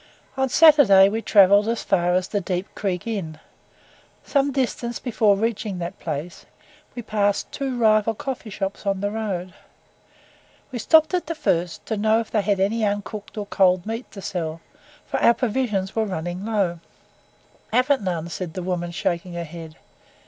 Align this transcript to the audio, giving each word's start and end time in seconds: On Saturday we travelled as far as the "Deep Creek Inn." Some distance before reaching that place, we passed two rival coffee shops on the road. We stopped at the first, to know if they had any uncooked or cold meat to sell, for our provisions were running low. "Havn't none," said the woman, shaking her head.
On 0.35 0.49
Saturday 0.49 1.09
we 1.09 1.21
travelled 1.21 1.67
as 1.67 1.83
far 1.83 2.15
as 2.15 2.27
the 2.29 2.41
"Deep 2.41 2.67
Creek 2.73 3.05
Inn." 3.05 3.39
Some 4.25 4.51
distance 4.51 4.97
before 4.97 5.37
reaching 5.37 5.77
that 5.77 5.99
place, 5.99 6.47
we 6.95 7.03
passed 7.03 7.51
two 7.51 7.77
rival 7.77 8.15
coffee 8.15 8.49
shops 8.49 8.87
on 8.87 9.01
the 9.01 9.11
road. 9.11 9.53
We 10.71 10.79
stopped 10.79 11.13
at 11.13 11.27
the 11.27 11.35
first, 11.35 11.85
to 11.85 11.97
know 11.97 12.19
if 12.19 12.31
they 12.31 12.41
had 12.41 12.59
any 12.59 12.83
uncooked 12.83 13.37
or 13.37 13.45
cold 13.45 13.85
meat 13.85 14.11
to 14.13 14.23
sell, 14.23 14.61
for 15.05 15.19
our 15.21 15.35
provisions 15.35 15.95
were 15.95 16.05
running 16.05 16.43
low. 16.47 16.79
"Havn't 17.71 18.01
none," 18.01 18.27
said 18.27 18.55
the 18.55 18.63
woman, 18.63 18.89
shaking 18.89 19.33
her 19.33 19.43
head. 19.43 19.75